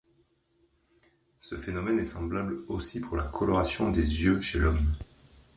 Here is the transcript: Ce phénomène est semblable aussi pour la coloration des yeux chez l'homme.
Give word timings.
Ce 1.37 1.55
phénomène 1.59 1.99
est 1.99 2.05
semblable 2.05 2.61
aussi 2.69 3.01
pour 3.01 3.17
la 3.17 3.23
coloration 3.25 3.91
des 3.91 4.23
yeux 4.25 4.41
chez 4.41 4.57
l'homme. 4.57 4.83